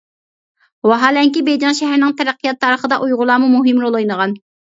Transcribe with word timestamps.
ۋاھالەنكى، 0.91 1.43
بېيجىڭ 1.49 1.75
شەھىرىنىڭ 1.81 2.15
تەرەققىيات 2.21 2.59
تارىخىدا 2.67 2.99
ئۇيغۇرلارمۇ 3.07 3.53
مۇھىم 3.59 3.85
رول 3.87 4.01
ئوينىغان. 4.01 4.35